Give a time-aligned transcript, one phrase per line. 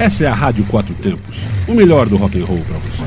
[0.00, 1.36] Essa é a Rádio Quatro Tempos,
[1.68, 3.06] o melhor do rock and roll para você.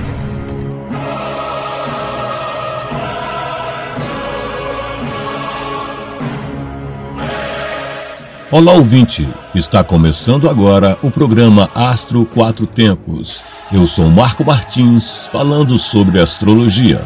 [8.51, 9.27] Olá, ouvinte!
[9.55, 13.41] Está começando agora o programa Astro Quatro Tempos.
[13.71, 17.03] Eu sou Marco Martins, falando sobre astrologia.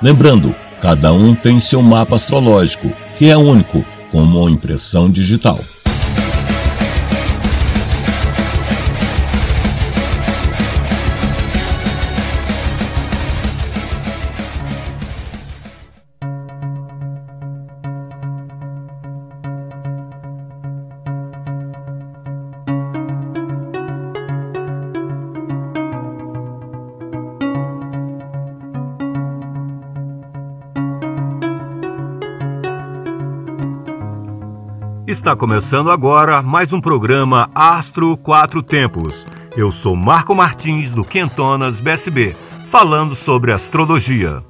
[0.00, 5.58] Lembrando, cada um tem seu mapa astrológico, que é único, como uma impressão digital.
[35.16, 39.26] Está começando agora mais um programa Astro Quatro Tempos.
[39.56, 42.36] Eu sou Marco Martins do Quentonas BSB,
[42.68, 44.44] falando sobre astrologia.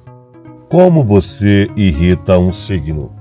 [0.67, 3.15] Como você irrita um signo?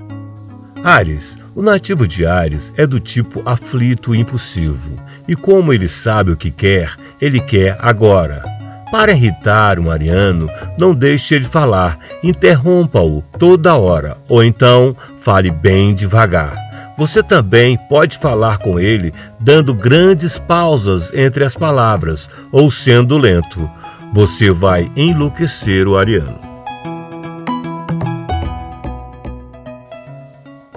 [0.83, 4.97] Ares, o nativo de Ares é do tipo aflito e impulsivo,
[5.29, 8.43] e como ele sabe o que quer, ele quer agora.
[8.91, 15.95] Para irritar um ariano, não deixe ele falar, interrompa-o toda hora, ou então fale bem
[15.95, 16.66] devagar.
[16.97, 23.71] Você também pode falar com ele dando grandes pausas entre as palavras ou sendo lento.
[24.15, 26.39] Você vai enlouquecer o ariano.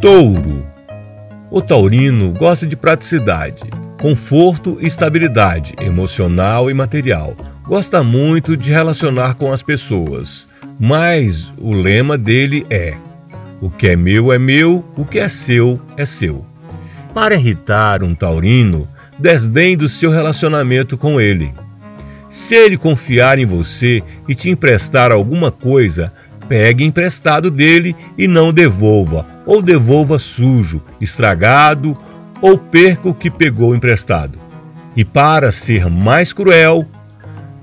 [0.01, 0.65] Touro.
[1.49, 3.63] O taurino gosta de praticidade,
[3.99, 7.33] conforto e estabilidade emocional e material.
[7.63, 10.47] Gosta muito de relacionar com as pessoas,
[10.79, 12.95] mas o lema dele é
[13.61, 16.45] o que é meu é meu, o que é seu é seu.
[17.13, 21.53] Para irritar um taurino, desdém do seu relacionamento com ele.
[22.29, 26.13] Se ele confiar em você e te emprestar alguma coisa,
[26.47, 31.97] pegue emprestado dele e não devolva, ou devolva sujo, estragado,
[32.41, 34.39] ou perca o que pegou emprestado.
[34.95, 36.85] E para ser mais cruel,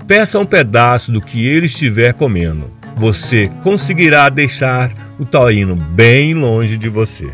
[0.05, 2.71] peça um pedaço do que ele estiver comendo.
[2.95, 7.31] Você conseguirá deixar o taurino bem longe de você.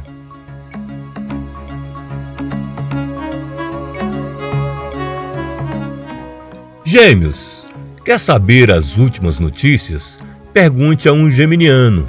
[6.86, 7.66] Gêmeos,
[8.06, 10.20] quer saber as últimas notícias?
[10.54, 12.06] Pergunte a um geminiano.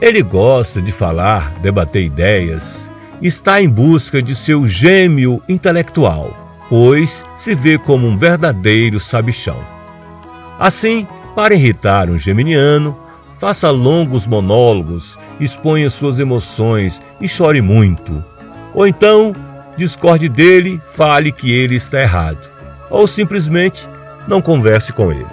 [0.00, 2.88] Ele gosta de falar, debater ideias,
[3.22, 9.58] está em busca de seu gêmeo intelectual, pois se vê como um verdadeiro sabichão.
[10.58, 12.96] Assim, para irritar um geminiano,
[13.40, 18.22] Faça longos monólogos, exponha suas emoções e chore muito.
[18.74, 19.34] Ou então,
[19.78, 22.38] discorde dele, fale que ele está errado.
[22.90, 23.88] Ou simplesmente
[24.28, 25.24] não converse com ele.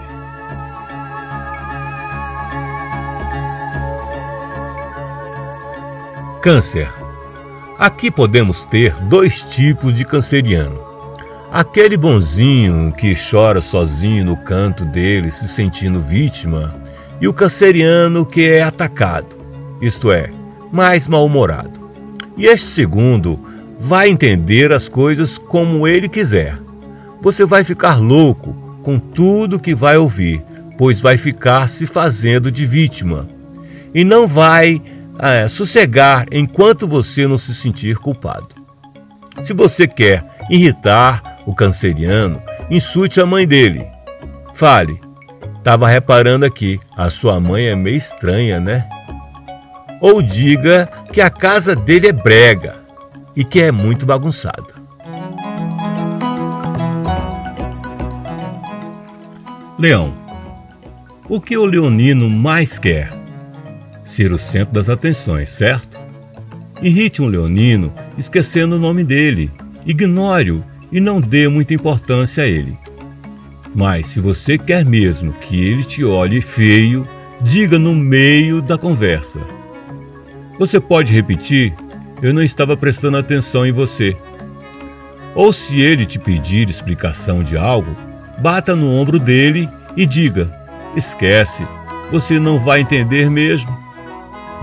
[6.41, 6.89] Câncer.
[7.77, 10.79] Aqui podemos ter dois tipos de canceriano.
[11.51, 16.86] Aquele bonzinho que chora sozinho no canto dele, se sentindo vítima
[17.19, 19.35] e o canceriano que é atacado,
[19.81, 20.29] isto é,
[20.71, 21.79] mais mal-humorado.
[22.37, 23.39] E este segundo
[23.79, 26.57] vai entender as coisas como ele quiser.
[27.21, 30.43] Você vai ficar louco com tudo que vai ouvir,
[30.77, 33.27] pois vai ficar se fazendo de vítima.
[33.93, 34.81] E não vai
[35.19, 38.49] é, sossegar enquanto você não se sentir culpado.
[39.43, 43.85] Se você quer irritar o canceriano, insulte a mãe dele.
[44.53, 44.99] Fale,
[45.67, 48.87] Tava reparando aqui, a sua mãe é meio estranha, né?
[49.99, 52.75] Ou diga que a casa dele é brega
[53.35, 54.63] e que é muito bagunçada.
[59.77, 60.13] Leão.
[61.27, 63.09] O que o leonino mais quer?
[64.05, 65.99] Ser o centro das atenções, certo?
[66.81, 69.51] Irrite um leonino esquecendo o nome dele.
[69.85, 70.63] Ignore-o
[70.93, 72.77] e não dê muita importância a ele.
[73.77, 77.07] Mas se você quer mesmo que ele te olhe feio,
[77.39, 79.39] diga no meio da conversa.
[80.57, 81.75] Você pode repetir:
[82.19, 84.17] Eu não estava prestando atenção em você.
[85.35, 87.95] Ou se ele te pedir explicação de algo,
[88.39, 90.51] bata no ombro dele e diga:
[90.95, 91.63] Esquece,
[92.11, 93.69] você não vai entender mesmo.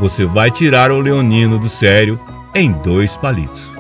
[0.01, 2.19] Você vai tirar o leonino do sério
[2.53, 3.74] em dois palitos.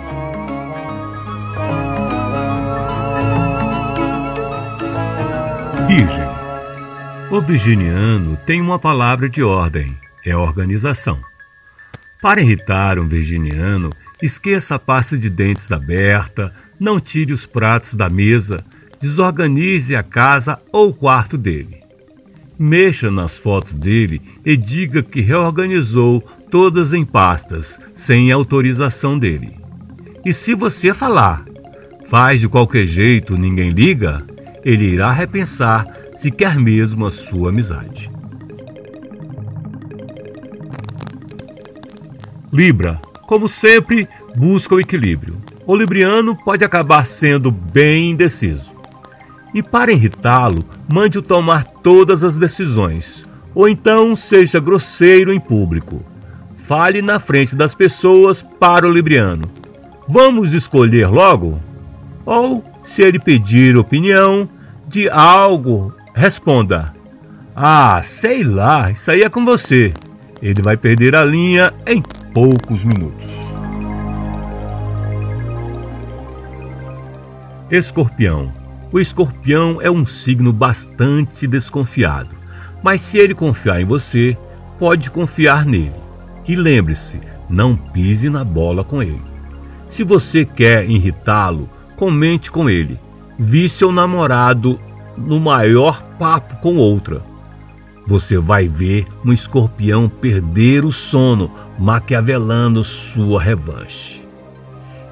[7.34, 11.20] O virginiano tem uma palavra de ordem: é organização.
[12.22, 13.90] Para irritar um virginiano,
[14.22, 18.64] esqueça a pasta de dentes aberta, não tire os pratos da mesa,
[19.00, 21.80] desorganize a casa ou o quarto dele.
[22.56, 26.20] Mexa nas fotos dele e diga que reorganizou
[26.52, 29.56] todas em pastas, sem autorização dele.
[30.24, 31.44] E se você falar,
[32.06, 34.24] faz de qualquer jeito, ninguém liga,
[34.64, 38.10] ele irá repensar se quer mesmo a sua amizade.
[42.50, 45.36] Libra, como sempre, busca o equilíbrio.
[45.66, 48.72] O libriano pode acabar sendo bem indeciso.
[49.52, 53.22] E para irritá-lo, mande-o tomar todas as decisões,
[53.54, 56.02] ou então seja grosseiro em público.
[56.54, 59.50] Fale na frente das pessoas para o libriano.
[60.08, 61.60] Vamos escolher logo?
[62.24, 64.48] Ou, se ele pedir opinião
[64.88, 66.94] de algo, responda:
[67.54, 69.92] Ah, sei lá, isso aí é com você.
[70.40, 72.00] Ele vai perder a linha em
[72.32, 73.32] poucos minutos.
[77.70, 78.52] Escorpião.
[78.92, 82.36] O escorpião é um signo bastante desconfiado,
[82.82, 84.36] mas se ele confiar em você,
[84.78, 85.94] pode confiar nele.
[86.46, 87.18] E lembre-se,
[87.48, 89.22] não pise na bola com ele.
[89.88, 93.00] Se você quer irritá-lo, comente com ele.
[93.38, 94.78] Vi seu namorado
[95.16, 97.34] no maior papo com outra
[98.06, 104.22] você vai ver um escorpião perder o sono, maquiavelando sua revanche.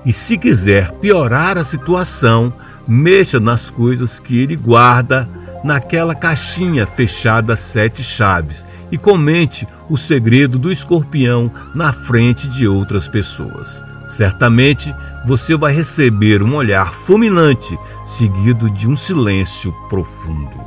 [0.04, 2.52] E se quiser piorar a situação,
[2.87, 5.28] mexa nas coisas que ele guarda
[5.64, 13.08] naquela caixinha fechada sete chaves e comente o segredo do escorpião na frente de outras
[13.08, 13.84] pessoas.
[14.06, 20.60] Certamente você vai receber um olhar fulminante, seguido de um silêncio profundo.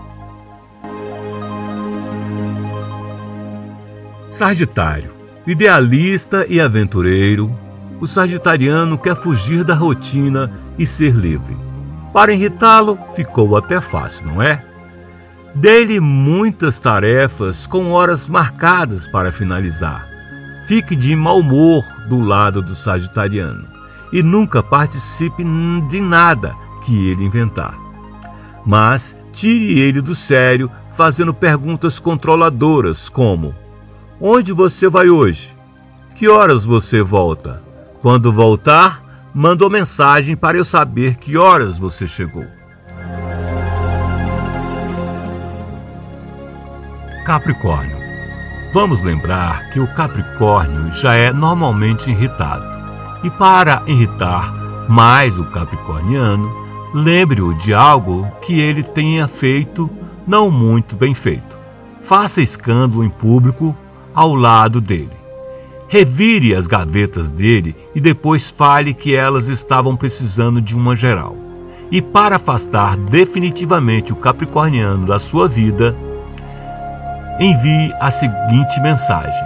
[4.31, 5.11] Sagitário,
[5.45, 7.53] idealista e aventureiro,
[7.99, 11.55] o sagitariano quer fugir da rotina e ser livre.
[12.13, 14.63] Para irritá-lo, ficou até fácil, não é?
[15.53, 20.05] Dê-lhe muitas tarefas com horas marcadas para finalizar.
[20.67, 23.74] Fique de mau humor do lado do sagitariano
[24.11, 25.43] e nunca participe
[25.87, 27.77] de nada que ele inventar.
[28.65, 33.53] Mas tire ele do sério fazendo perguntas controladoras como
[34.19, 35.53] Onde você vai hoje?
[36.15, 37.61] Que horas você volta?
[38.01, 39.03] Quando voltar,
[39.33, 42.45] manda uma mensagem para eu saber que horas você chegou.
[47.25, 47.97] Capricórnio.
[48.73, 52.74] Vamos lembrar que o Capricórnio já é normalmente irritado.
[53.25, 54.53] E para irritar
[54.87, 56.47] mais o capricorniano,
[56.93, 59.89] lembre-o de algo que ele tenha feito
[60.27, 61.57] não muito bem feito.
[62.03, 63.75] Faça escândalo em público
[64.13, 65.09] ao lado dele.
[65.87, 71.35] Revire as gavetas dele e depois fale que elas estavam precisando de uma geral.
[71.89, 75.95] E para afastar definitivamente o capricorniano da sua vida,
[77.39, 79.43] envie a seguinte mensagem: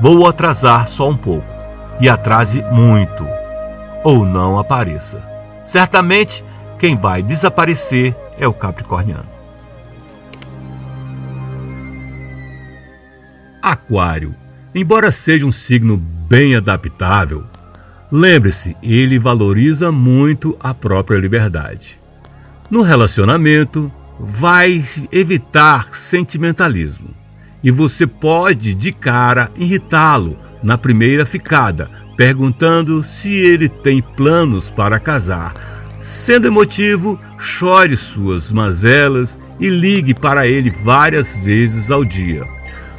[0.00, 1.55] Vou atrasar só um pouco,
[2.00, 3.26] e atrase muito,
[4.04, 5.22] ou não apareça.
[5.64, 6.44] Certamente,
[6.78, 9.36] quem vai desaparecer é o capricorniano.
[13.62, 14.34] Aquário,
[14.74, 17.44] embora seja um signo bem adaptável,
[18.12, 21.98] lembre-se, ele valoriza muito a própria liberdade.
[22.70, 27.10] No relacionamento, vai evitar sentimentalismo
[27.62, 34.98] e você pode de cara irritá-lo na primeira ficada, perguntando se ele tem planos para
[34.98, 35.54] casar.
[36.00, 42.44] Sendo emotivo, chore suas mazelas e ligue para ele várias vezes ao dia.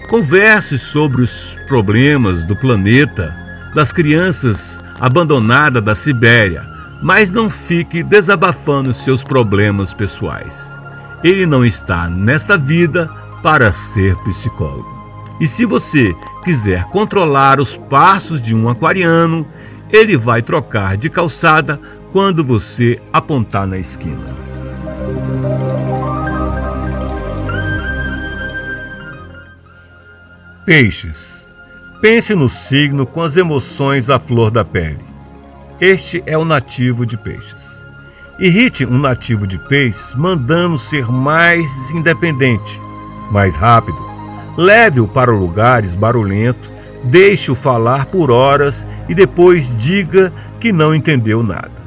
[0.09, 3.35] Converse sobre os problemas do planeta,
[3.73, 6.63] das crianças abandonadas da Sibéria,
[7.01, 10.77] mas não fique desabafando seus problemas pessoais.
[11.23, 13.09] Ele não está nesta vida
[13.41, 14.96] para ser psicólogo.
[15.39, 19.47] E se você quiser controlar os passos de um aquariano,
[19.91, 21.79] ele vai trocar de calçada
[22.11, 24.35] quando você apontar na esquina.
[30.65, 31.47] Peixes.
[32.01, 34.99] Pense no signo com as emoções à flor da pele.
[35.79, 37.55] Este é o nativo de peixes.
[38.39, 42.81] Irrite um nativo de peixes mandando ser mais independente,
[43.31, 44.16] mais rápido.
[44.57, 46.69] Leve-o para lugares barulhentos,
[47.03, 51.77] deixe-o falar por horas e depois diga que não entendeu nada.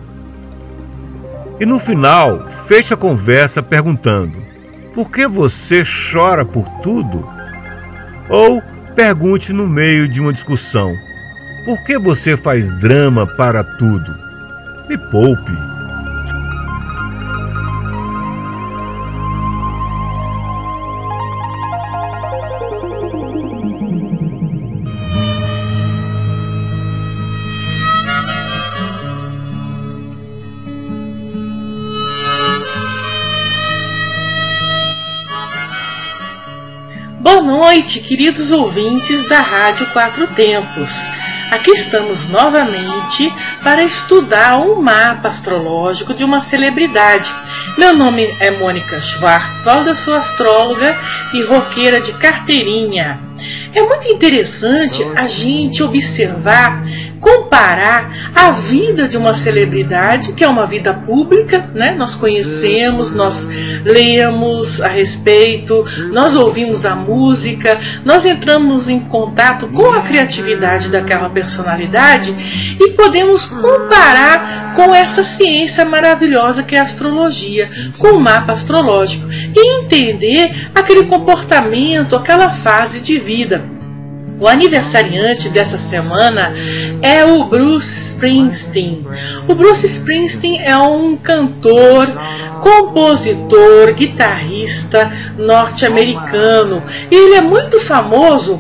[1.59, 4.43] E no final, feche a conversa perguntando:
[4.95, 7.29] Por que você chora por tudo?
[8.29, 8.63] Ou
[8.95, 10.95] Pergunte no meio de uma discussão:
[11.65, 14.15] Por que você faz drama para tudo?
[14.89, 15.80] Me poupe.
[37.73, 40.91] Noite, queridos ouvintes da Rádio Quatro Tempos.
[41.53, 47.31] Aqui estamos novamente para estudar um mapa astrológico de uma celebridade.
[47.79, 50.99] Meu nome é Mônica Schwarzwald, sou astróloga
[51.33, 53.21] e roqueira de carteirinha.
[53.73, 56.83] É muito interessante a gente observar
[57.21, 61.95] comparar a vida de uma celebridade, que é uma vida pública, né?
[61.97, 63.47] Nós conhecemos, nós
[63.85, 71.29] lemos a respeito, nós ouvimos a música, nós entramos em contato com a criatividade daquela
[71.29, 72.35] personalidade
[72.81, 79.29] e podemos comparar com essa ciência maravilhosa que é a astrologia, com o mapa astrológico
[79.31, 83.80] e entender aquele comportamento, aquela fase de vida.
[84.41, 86.51] O aniversariante dessa semana
[87.03, 89.07] é o Bruce Springsteen.
[89.47, 92.09] O Bruce Springsteen é um cantor,
[92.63, 96.83] compositor, guitarrista norte-americano.
[97.11, 98.59] Ele é muito famoso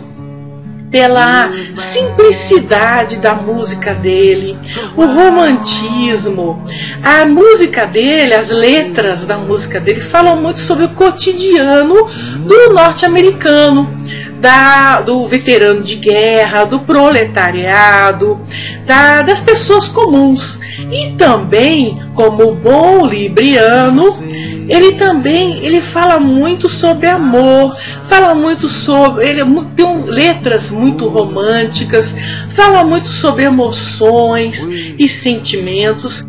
[0.90, 4.58] pela simplicidade da música dele,
[4.94, 6.62] o romantismo.
[7.02, 12.06] A música dele, as letras da música dele falam muito sobre o cotidiano
[12.44, 14.00] do norte-americano
[14.40, 18.40] da, do veterano de guerra, do proletariado,
[18.86, 20.58] da, das pessoas comuns.
[20.90, 24.04] E também, como bom libriano,
[24.68, 29.28] ele também ele fala muito sobre amor, fala muito sobre.
[29.28, 32.14] Ele é tem letras muito românticas,
[32.50, 34.66] fala muito sobre emoções
[34.98, 36.24] e sentimentos.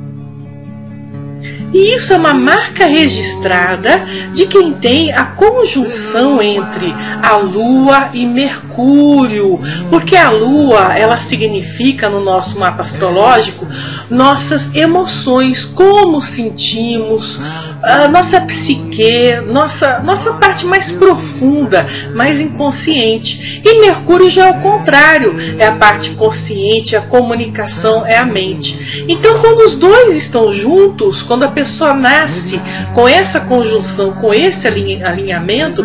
[1.74, 8.26] E isso é uma marca registrada de quem tem a conjunção entre a Lua e
[8.26, 9.60] Mercúrio,
[9.90, 13.66] porque a Lua ela significa no nosso mapa astrológico
[14.12, 17.40] nossas emoções, como sentimos,
[17.82, 23.62] a nossa psique, nossa, nossa parte mais profunda, mais inconsciente.
[23.64, 29.06] E Mercúrio já é o contrário, é a parte consciente, a comunicação, é a mente.
[29.08, 32.60] Então, quando os dois estão juntos, quando a pessoa nasce
[32.96, 35.84] com essa conjunção, com esse alinhamento,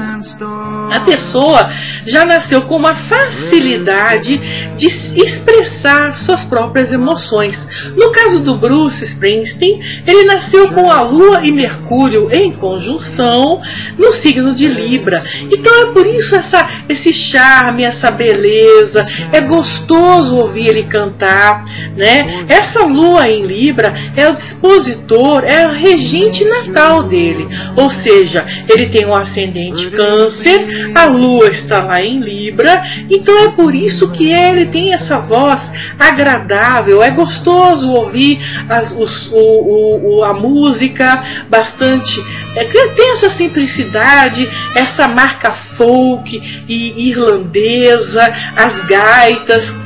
[0.91, 1.71] a pessoa
[2.05, 4.41] já nasceu com uma facilidade
[4.77, 7.67] de expressar suas próprias emoções.
[7.97, 13.61] No caso do Bruce Springsteen, ele nasceu com a Lua e Mercúrio em conjunção
[13.99, 15.23] no signo de Libra.
[15.51, 19.03] Então é por isso essa, esse charme, essa beleza.
[19.33, 21.65] É gostoso ouvir ele cantar,
[21.97, 22.45] né?
[22.49, 27.49] Essa Lua em Libra é o dispositor, é o regente natal dele.
[27.75, 33.49] Ou seja, ele tem um ascendente Câncer, a Lua está lá em Libra, então é
[33.49, 37.03] por isso que ele tem essa voz agradável.
[37.03, 42.21] É gostoso ouvir as, os, o, o, a música bastante.
[42.55, 49.86] É, tem essa simplicidade, essa marca folk e irlandesa, as gaitas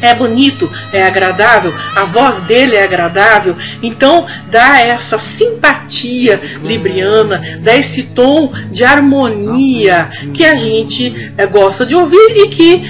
[0.00, 7.76] é bonito, é agradável, a voz dele é agradável, então dá essa simpatia libriana, dá
[7.76, 12.84] esse tom de harmonia que a gente é, gosta de ouvir e que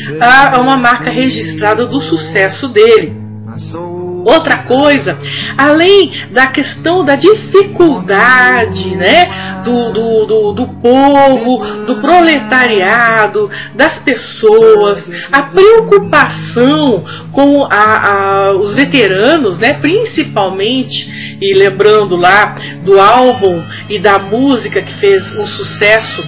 [0.55, 3.17] é uma marca registrada do sucesso dele.
[4.29, 5.19] Outra coisa,
[5.57, 9.31] além da questão da dificuldade né,
[9.65, 18.75] do, do, do, do povo, do proletariado, das pessoas, a preocupação com a, a, os
[18.75, 22.55] veteranos, né, principalmente, e lembrando lá
[22.85, 26.23] do álbum e da música que fez um sucesso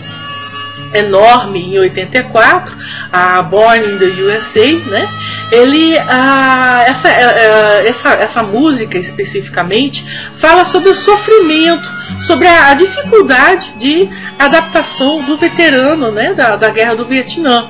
[0.95, 2.77] enorme em 84,
[3.13, 5.09] a Born in the USA, né?
[5.53, 10.05] Ele, a, essa, a, é, é, essa, essa música especificamente
[10.37, 11.89] fala sobre o sofrimento,
[12.21, 16.35] sobre a, a dificuldade de adaptação do veterano, né?
[16.35, 17.67] Da, da guerra do Vietnã.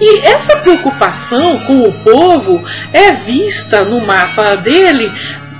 [0.00, 2.62] E essa preocupação com o povo
[2.92, 5.10] é vista no mapa dele,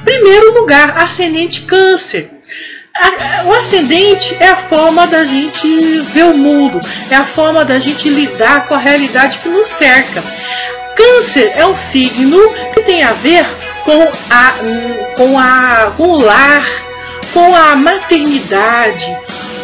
[0.04, 2.31] primeiro lugar, ascendente câncer
[3.46, 5.66] o ascendente é a forma da gente
[6.12, 6.80] ver o mundo,
[7.10, 10.22] é a forma da gente lidar com a realidade que nos cerca.
[10.94, 12.38] Câncer é um signo
[12.74, 13.46] que tem a ver
[13.84, 14.54] com, a,
[15.16, 16.64] com, a, com o lar,
[17.32, 19.06] com a maternidade,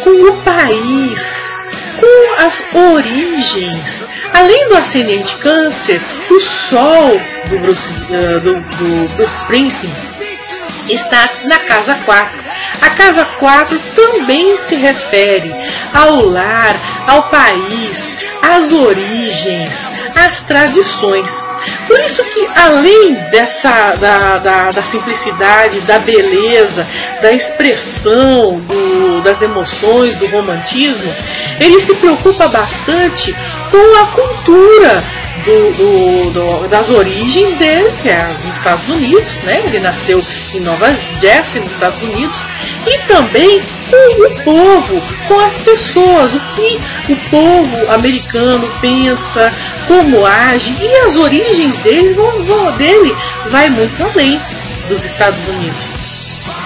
[0.03, 1.53] com o país,
[1.99, 4.07] com as origens.
[4.33, 9.93] Além do ascendente Câncer, o Sol do Bruce, uh, do, do Bruce Springsteen
[10.89, 12.38] está na casa 4
[12.81, 15.53] a casa 4 também se refere
[15.93, 16.75] ao lar,
[17.07, 21.31] ao país, às origens, às tradições.
[21.87, 26.87] Por isso que além dessa da, da, da simplicidade, da beleza,
[27.21, 31.13] da expressão do, das emoções, do romantismo,
[31.59, 33.35] ele se preocupa bastante
[33.69, 35.03] com a cultura
[35.45, 39.61] do, do, do, das origens dele, que é dos Estados Unidos, né?
[39.65, 42.37] Ele nasceu em Nova Jersey, nos Estados Unidos,
[42.85, 46.79] e também com o povo, com as pessoas, o que
[47.09, 49.51] o povo americano pensa,
[49.87, 53.15] como age, e as origens deles vão, vão, dele
[53.49, 54.39] vai muito além
[54.87, 56.08] dos Estados Unidos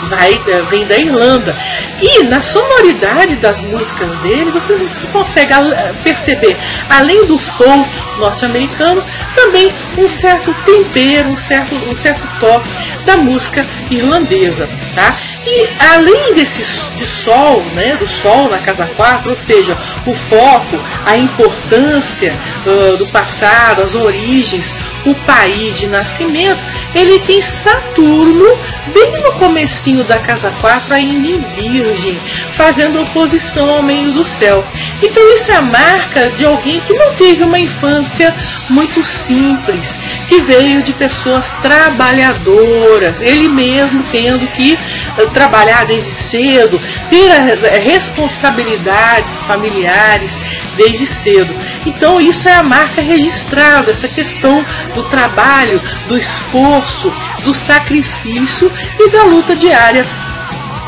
[0.09, 1.55] vai, eh, vem da Irlanda.
[2.01, 4.75] E na sonoridade das músicas dele, você
[5.11, 6.55] consegue eh, perceber,
[6.89, 9.03] além do folk norte-americano,
[9.35, 12.67] também um certo tempero, um certo, um certo toque
[13.05, 14.67] da música irlandesa.
[14.95, 15.13] Tá?
[15.45, 16.63] E além desse
[16.95, 22.33] de sol, né, do sol na casa 4, ou seja, o foco, a importância
[22.65, 24.73] uh, do passado, as origens,
[25.05, 26.59] o país de nascimento,
[26.95, 28.57] ele tem Saturno
[28.93, 32.17] bem no comecinho da casa 4, ainda em Virgem,
[32.53, 34.63] fazendo oposição ao meio do céu.
[35.01, 38.33] Então isso é a marca de alguém que não teve uma infância
[38.69, 39.87] muito simples,
[40.27, 44.77] que veio de pessoas trabalhadoras, ele mesmo tendo que
[45.17, 50.31] uh, trabalhar desde cedo, ter uh, responsabilidades familiares
[50.75, 51.53] desde cedo.
[51.85, 54.63] Então isso é a marca registrada, essa questão
[54.93, 57.11] do trabalho, do esforço,
[57.43, 60.05] do sacrifício e da luta diária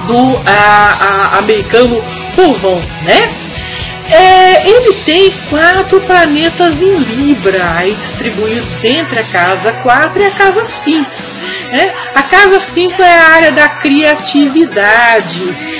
[0.07, 2.03] do a, a, americano
[2.35, 3.29] povão, né?
[4.09, 10.31] É, ele tem quatro planetas em Libra, aí distribuídos entre a casa 4 e a
[10.31, 11.09] casa 5.
[11.71, 11.91] Né?
[12.13, 15.74] A casa 5 é a área da criatividade,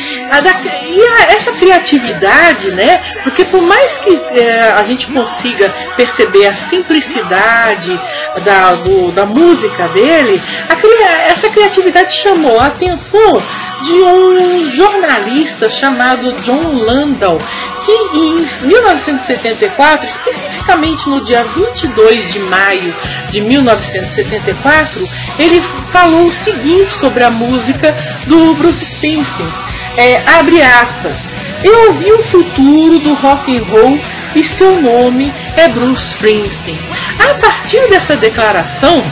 [0.96, 3.02] e essa criatividade, né?
[3.24, 8.00] Porque por mais que é, a gente consiga perceber a simplicidade
[8.44, 13.42] da, do, da música dele, a, essa criatividade chamou a atenção
[13.84, 17.38] de um jornalista chamado John Landau,
[17.86, 22.96] que em 1974, especificamente no dia 22 de maio
[23.30, 25.08] de 1974,
[25.38, 25.62] ele
[25.92, 29.66] falou o seguinte sobre a música do Bruce Springsteen
[29.98, 31.18] é, abre aspas,
[31.64, 34.00] eu ouvi o futuro do rock and roll
[34.36, 36.78] e seu nome é Bruce Springsteen.
[37.20, 39.04] A partir dessa declaração,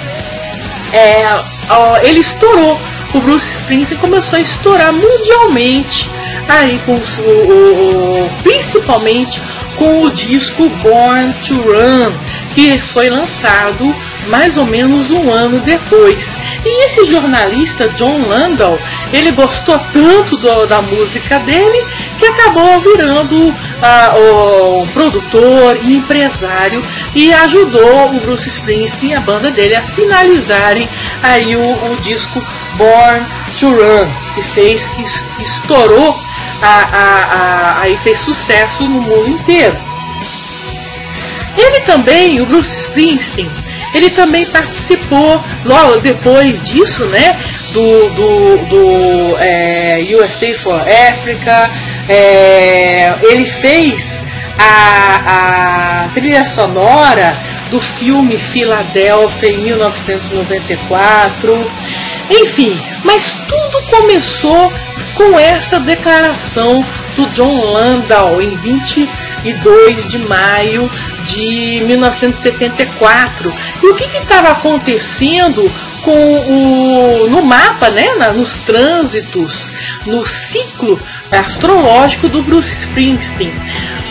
[0.91, 1.26] é,
[1.69, 2.80] ó, ele estourou.
[3.13, 6.10] O Bruce Springsteen começou a estourar mundialmente,
[6.50, 9.39] aí com o, o, o, principalmente
[9.78, 12.12] com o disco Born to Run,
[12.54, 13.96] que foi lançado
[14.28, 16.36] mais ou menos um ano depois.
[16.65, 18.80] E esse jornalista John Landau,
[19.13, 21.86] ele gostou tanto do, da música dele
[22.19, 29.19] que acabou virando uh, o produtor e empresário e ajudou o Bruce Springsteen e a
[29.19, 30.89] banda dele a finalizarem
[31.21, 32.43] aí o, o disco
[32.76, 33.26] Born
[33.60, 35.04] to Run, que fez que,
[35.43, 36.19] estourou,
[36.62, 39.78] a, a, aí fez sucesso no mundo inteiro.
[41.56, 43.52] Ele também, o Bruce Springsteen,
[43.93, 47.38] ele também participou, logo depois disso, né,
[47.73, 51.69] do, do, do é, USA for Africa.
[52.07, 54.21] É, ele fez
[54.57, 57.36] a, a trilha sonora
[57.69, 61.71] do filme Filadélfia em 1994.
[62.29, 64.71] Enfim, mas tudo começou
[65.15, 70.89] com essa declaração do John Landau em 22 de maio
[71.25, 73.53] de 1974.
[73.81, 75.71] E o que estava acontecendo
[76.03, 79.69] com o no mapa, né, nos trânsitos,
[80.05, 80.99] no ciclo
[81.31, 83.53] astrológico do Bruce Springsteen?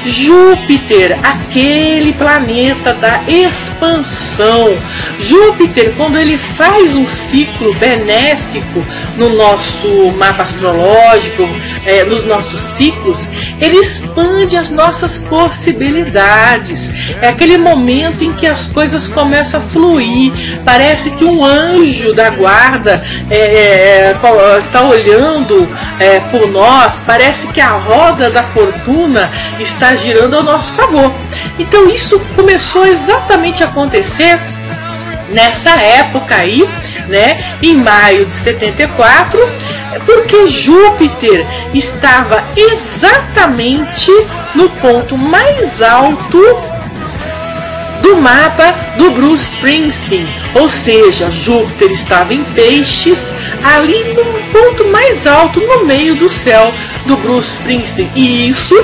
[0.05, 4.77] Júpiter, aquele planeta da expansão.
[5.21, 8.85] Júpiter, quando ele faz um ciclo benéfico
[9.17, 11.49] no nosso mapa astrológico,
[11.87, 13.29] é, nos nossos ciclos,
[13.61, 16.91] ele expande as nossas possibilidades.
[17.21, 20.33] É aquele momento em que as coisas começam a fluir.
[20.65, 21.82] Parece que um anjo
[22.15, 25.69] da guarda é, é, é está olhando
[25.99, 27.01] é, por nós.
[27.05, 31.13] Parece que a roda da fortuna está girando ao nosso favor.
[31.59, 34.39] Então isso começou exatamente a acontecer
[35.31, 36.69] nessa época aí,
[37.09, 39.41] né, em maio de 74,
[40.07, 44.11] porque Júpiter estava exatamente
[44.55, 46.39] no ponto mais alto
[48.03, 55.27] do mapa do Bruce Springsteen, ou seja, Júpiter estava em peixes, ali no ponto mais
[55.27, 56.73] alto no meio do céu
[57.07, 58.75] do Bruce Springsteen, e isso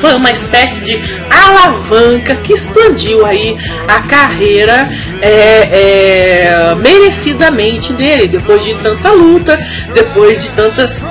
[0.00, 3.56] foi uma espécie de alavanca que expandiu aí
[3.88, 4.88] a carreira
[5.20, 9.58] é, é, merecidamente dele, depois de tanta luta,
[9.92, 11.02] depois de tantas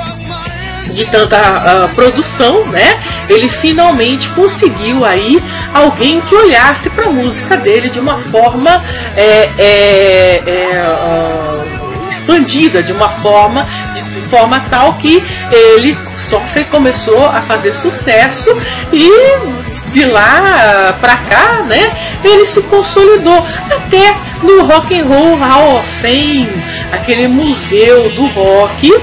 [0.94, 3.00] de tanta uh, produção, né?
[3.30, 5.40] Ele finalmente conseguiu aí
[5.74, 8.84] alguém que olhasse para a música dele de uma forma
[9.16, 17.40] é, é, uh, expandida, de uma forma de forma tal que ele só começou a
[17.42, 18.50] fazer sucesso
[18.92, 19.10] e
[19.94, 21.90] de lá para cá, né?
[22.24, 26.50] Ele se consolidou até no Rock and Roll Hall of Fame,
[26.92, 28.94] aquele museu do rock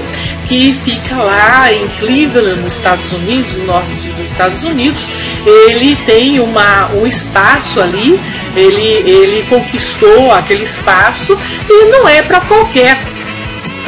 [0.47, 5.07] que fica lá em Cleveland, nos Estados Unidos, no norte dos Estados Unidos.
[5.45, 8.19] Ele tem uma, um espaço ali,
[8.55, 11.37] ele, ele conquistou aquele espaço
[11.69, 12.97] e não é para qualquer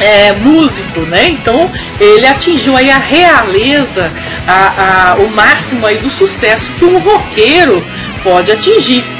[0.00, 1.28] é, músico, né?
[1.28, 4.12] Então ele atingiu aí a realeza,
[4.46, 7.82] a, a, o máximo aí do sucesso que um roqueiro
[8.22, 9.17] pode atingir.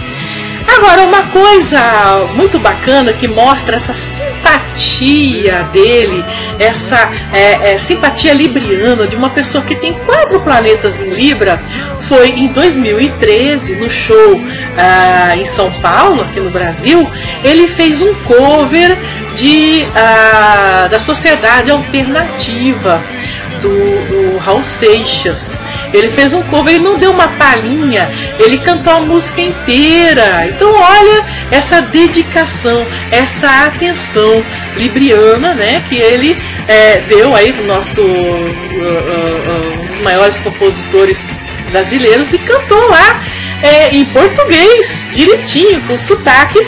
[0.79, 1.81] Agora, uma coisa
[2.37, 6.25] muito bacana que mostra essa simpatia dele,
[6.57, 11.61] essa é, é, simpatia libriana de uma pessoa que tem quatro planetas em Libra,
[12.03, 14.41] foi em 2013, no show
[14.77, 17.11] ah, em São Paulo, aqui no Brasil,
[17.43, 18.97] ele fez um cover
[19.35, 23.03] de, ah, da Sociedade Alternativa
[23.61, 25.59] do, do Raul Seixas.
[25.93, 30.47] Ele fez um cover, ele não deu uma palhinha, ele cantou a música inteira.
[30.49, 34.43] Então olha essa dedicação, essa atenção
[34.77, 36.37] libriana, né, que ele
[36.69, 38.77] é, deu aí pro nosso uh, uh,
[39.49, 41.19] uh, um dos maiores compositores
[41.71, 43.21] brasileiros e cantou lá
[43.63, 46.59] é, em português, direitinho, com sotaque,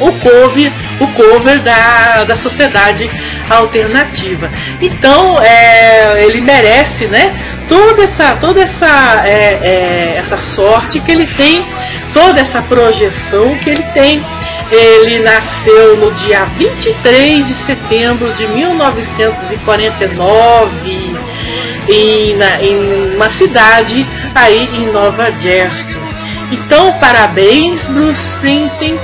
[0.00, 3.08] o cover, o cover da, da sociedade
[3.48, 4.50] alternativa.
[4.80, 7.34] Então é, ele merece, né?
[7.72, 11.64] Toda essa, toda essa, é, é, essa sorte que ele tem,
[12.12, 14.22] toda essa projeção que ele tem.
[14.70, 21.16] Ele nasceu no dia 23 de setembro de 1949
[21.88, 25.96] em, na, em uma cidade aí em Nova Jersey.
[26.50, 29.00] Então, parabéns, Bruce Springsteen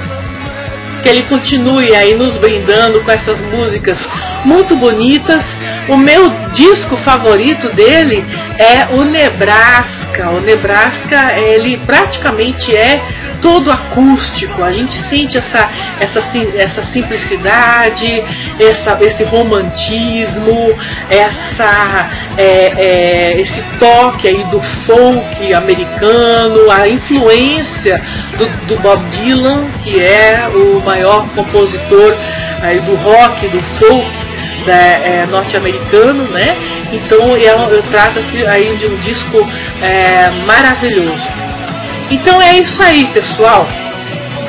[1.03, 4.07] que ele continue aí nos brindando com essas músicas
[4.45, 5.57] muito bonitas.
[5.89, 8.23] O meu disco favorito dele
[8.59, 10.29] é o Nebraska.
[10.29, 13.01] O Nebraska, ele praticamente é
[13.41, 14.63] todo acústico.
[14.63, 15.67] A gente sente essa,
[15.99, 16.21] essa,
[16.59, 18.23] essa simplicidade,
[18.61, 28.03] essa, esse romantismo, essa, é, é, esse toque aí do folk americano, a influência
[28.37, 32.15] do, do Bob Dylan, que é o maior compositor
[32.61, 34.18] aí do rock, do folk
[34.73, 36.57] é, norte-americano, né?
[36.93, 37.21] Então
[37.91, 39.47] trata-se aí de um disco
[39.83, 41.27] é, maravilhoso.
[42.11, 43.69] Então é isso aí, pessoal.